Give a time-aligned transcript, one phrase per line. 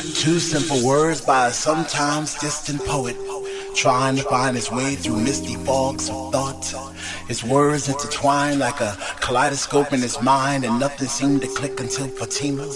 [0.00, 3.16] Two simple words by a sometimes distant poet,
[3.74, 6.64] trying to find his way through misty fogs of thought.
[7.28, 12.08] His words intertwined like a kaleidoscope in his mind, and nothing seemed to click until
[12.08, 12.66] Fatima.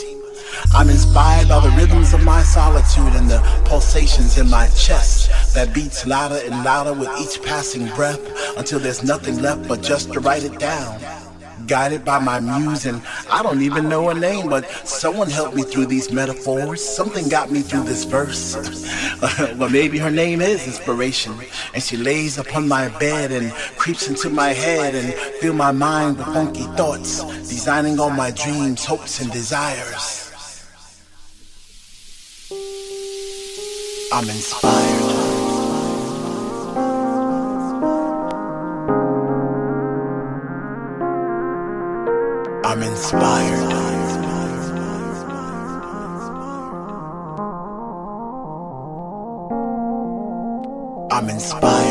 [0.74, 5.72] I'm inspired by the rhythms of my solitude and the pulsations in my chest that
[5.72, 8.20] beats louder and louder with each passing breath
[8.58, 11.00] until there's nothing left but just to write it down
[11.66, 15.62] guided by my muse, and I don't even know her name, but someone helped me
[15.62, 16.84] through these metaphors.
[16.84, 18.54] Something got me through this verse.
[19.56, 21.34] well, maybe her name is inspiration,
[21.72, 26.18] and she lays upon my bed and creeps into my head and fill my mind
[26.18, 30.20] with funky thoughts, designing all my dreams, hopes, and desires.
[34.12, 35.03] I'm inspired.
[42.74, 43.72] I'm inspired.
[51.12, 51.83] I'm inspired.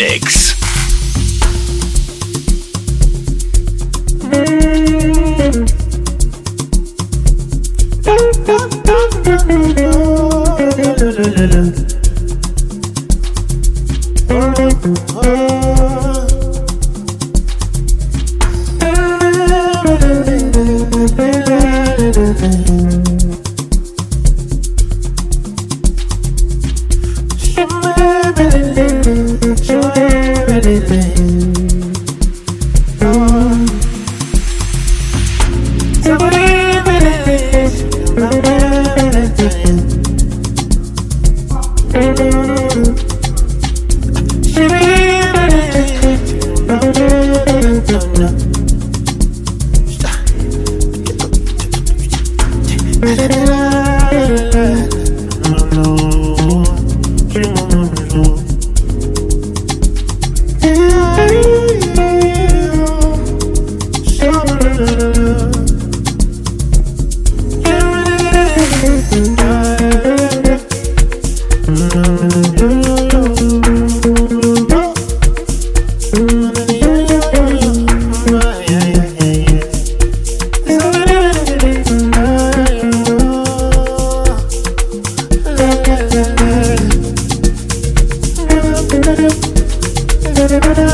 [0.00, 0.59] Mix.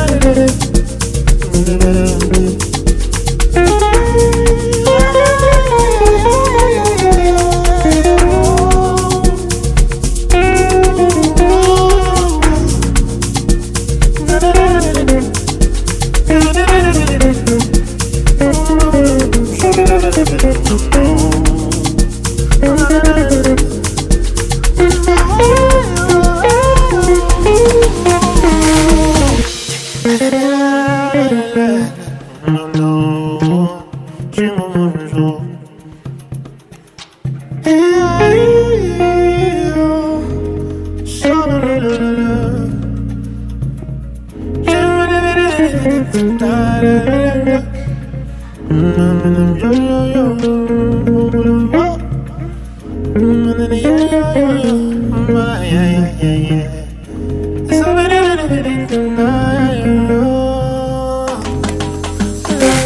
[0.08, 0.24] Thank
[4.36, 4.45] you.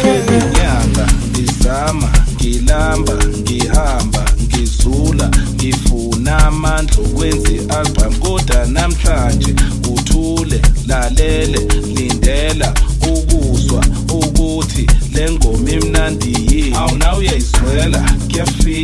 [0.03, 9.55] ngezinyanga ngizama ngilamba ngihamba ngizula ngifuna amandla okwenze agqam kodwa namhlanje
[9.93, 11.59] uthule lalele
[11.95, 12.73] lindela
[13.11, 16.75] ukuzwa ukuthi le ngoma imnandi yini.
[16.75, 17.99] Awunawe uyayizwela
[18.29, 18.80] kuyafika.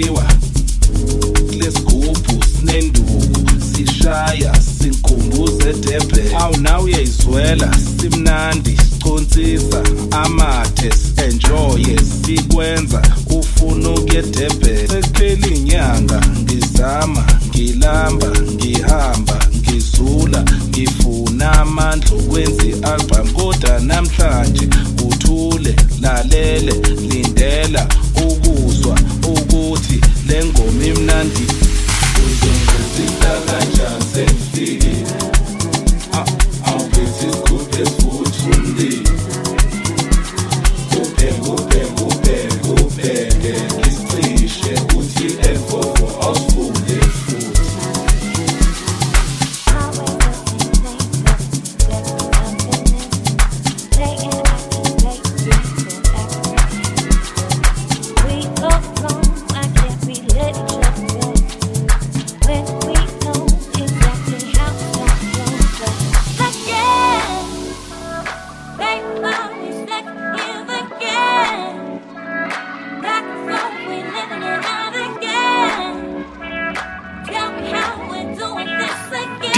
[7.47, 10.89] sivela simnandi sichonsisa amathe
[11.27, 23.27] enjoye sikwenza ufuna ukuyedebhela sekuphela inyanga ngizama ngilamba ngihamba ngizula ngifuna amandla okwenza i-album.
[23.33, 24.69] Kodwa namhlanje
[25.07, 26.73] uthule lalele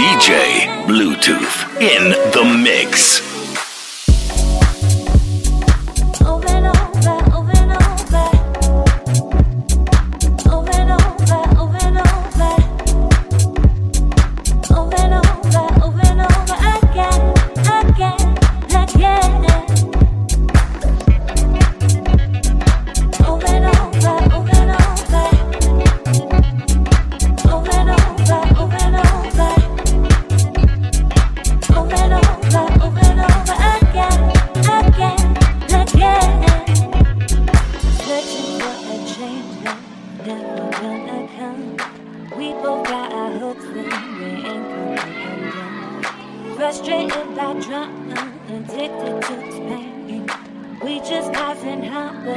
[0.00, 3.29] DJ Bluetooth in the mix.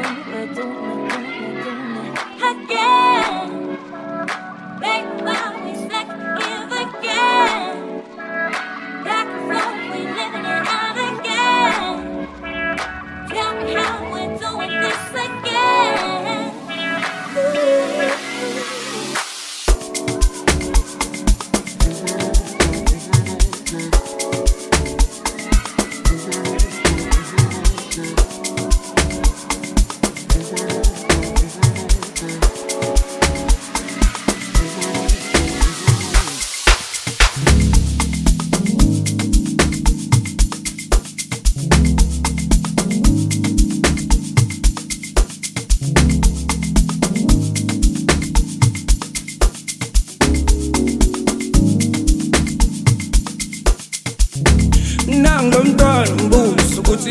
[0.02, 1.03] something I don't know.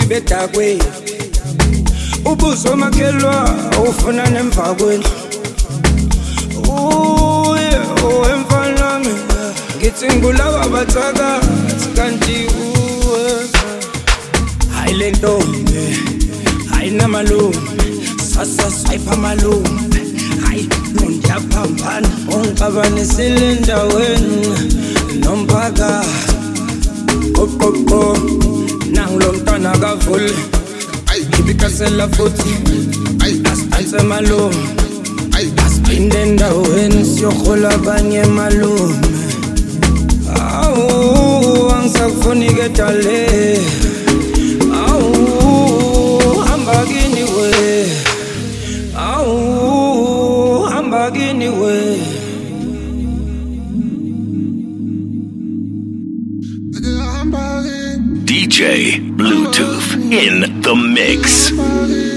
[0.09, 0.83] Bedakweni
[2.25, 3.51] ubuso makhelwa
[3.89, 5.05] ufuna nemva kwenu
[6.69, 13.49] uye owemfana mina ngithi ngibulawa bathakathi kanti uwe.
[14.75, 15.99] Hayi le ntombi
[16.71, 17.57] hayi namalume
[18.35, 20.01] sasa swayipha malume
[20.47, 24.47] hayi nondiyaphambana ungixabanisile endaweni
[25.21, 26.32] nomphakathi.
[27.43, 28.01] Qoqoqo
[28.95, 30.33] nangulo mntwana kavule
[31.39, 32.55] ibikasela futhi
[33.53, 34.57] asidanse malume
[35.67, 38.97] asiphinde endaweni siyohola abanye malume
[40.37, 43.59] awu angisakufuni ke dale
[44.87, 47.87] awu hamba kini we
[48.97, 51.99] awu hamba kini we
[58.63, 62.12] Bluetooth in the mix.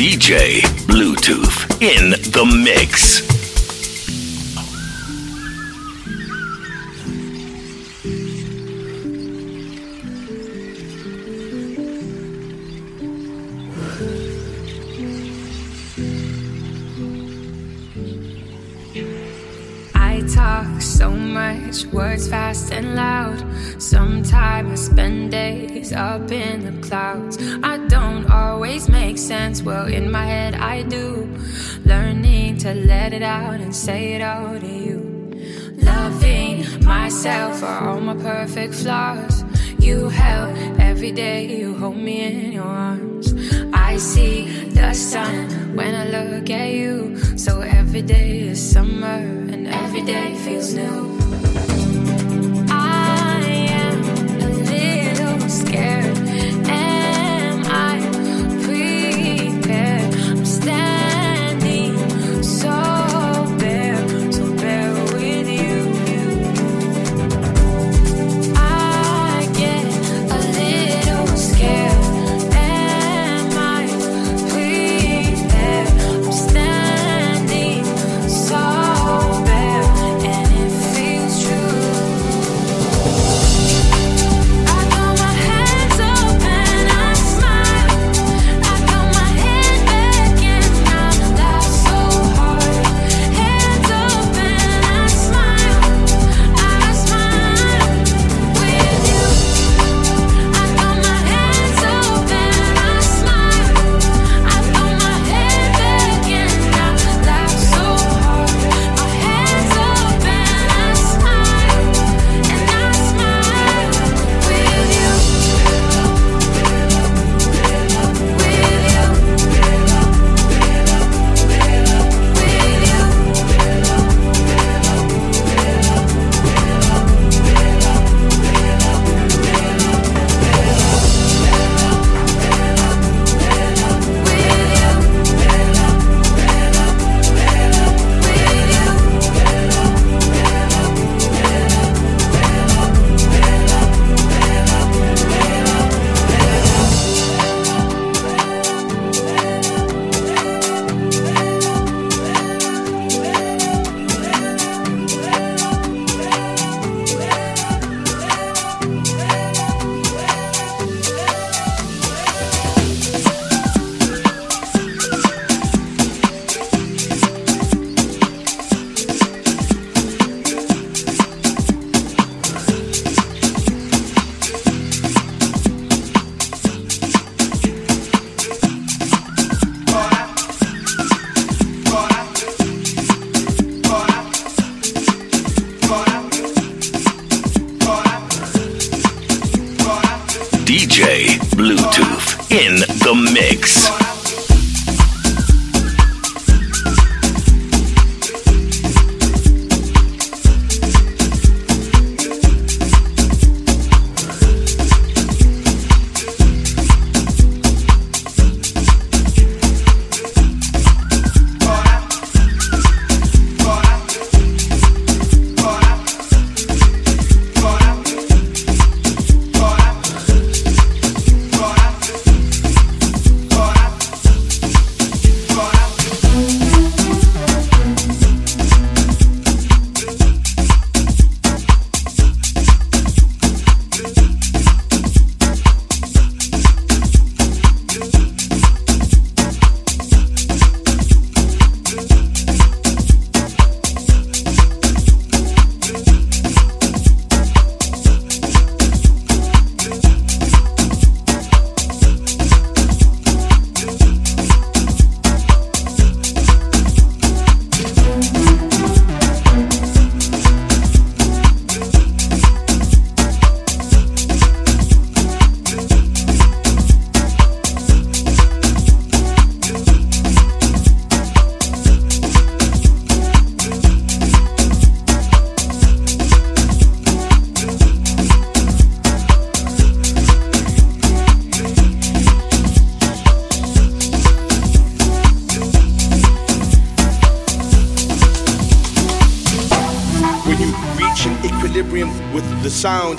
[0.00, 3.20] DJ Bluetooth in the mix.
[19.94, 23.44] I talk so much, words fast and loud.
[23.78, 27.38] Sometimes I spend days up in the clouds.
[27.62, 27.69] I
[29.58, 31.26] well, in my head I do.
[31.84, 34.98] Learning to let it out and say it all to you.
[35.82, 39.44] Loving myself for all my perfect flaws.
[39.78, 43.34] You help every day, you hold me in your arms.
[43.72, 47.16] I see the sun when I look at you.
[47.36, 49.20] So every day is summer
[49.52, 51.19] and every day feels new.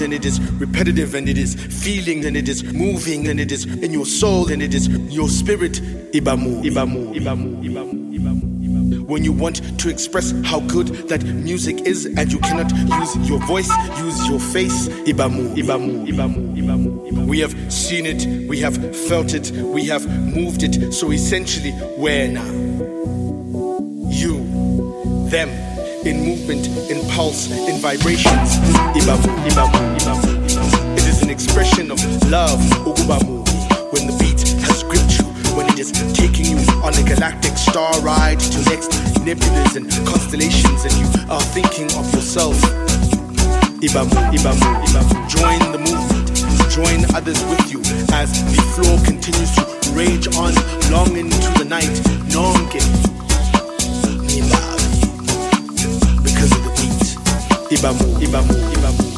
[0.01, 3.65] And it is repetitive, and it is feeling, and it is moving, and it is
[3.65, 5.73] in your soul, and it is your spirit.
[6.11, 9.07] Ibamu, Ibamu, Ibamu, Ibamu, Ibamu.
[9.07, 13.39] When you want to express how good that music is, and you cannot use your
[13.45, 14.87] voice, use your face.
[14.87, 17.27] Ibamu, Ibamu, Ibamu, Ibamu, Ibamu.
[17.27, 18.75] We have seen it, we have
[19.07, 20.93] felt it, we have moved it.
[20.93, 22.49] So essentially, where now?
[24.11, 25.70] You, them
[26.05, 28.57] in movement, in pulse, in vibrations.
[30.97, 32.59] It is an expression of love.
[33.91, 37.93] When the beat has gripped you, when it is taking you on a galactic star
[38.01, 42.57] ride to next nebulas and constellations, and you are thinking of yourself.
[43.81, 45.29] Ibamu, ibamu, ibamu.
[45.29, 46.33] Join the movement,
[46.71, 47.79] join others with you
[48.13, 50.53] as the floor continues to rage on
[50.91, 51.93] long into the night.
[52.33, 52.81] Nonke.
[57.71, 59.10] Ibamo, Ibamo, Ibamo.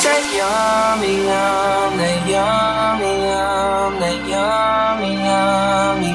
[0.00, 6.12] take yummy, yum, that yummy, yum, that yummy, yummy.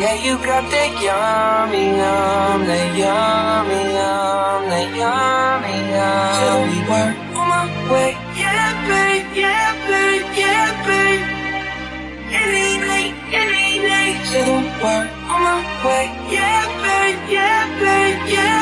[0.00, 6.32] Yeah, you got that yummy, yum, that yummy, yum, that yummy, yum.
[6.38, 11.24] Till we work on my way, yeah, babe, yeah, babe, yeah, babe.
[12.40, 18.61] Any night, any night, till we work on my way, yeah, babe, yeah, babe, yeah.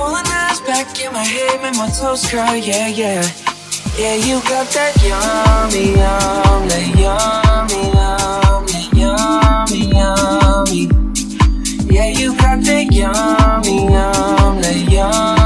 [0.00, 3.20] Rolling eyes back in my head, make my toes curl, yeah, yeah.
[3.98, 10.88] Yeah, you got that yummy, yummy, yummy, yummy, yummy, yummy.
[11.94, 15.39] Yeah, you got that yummy, yummy, yummy.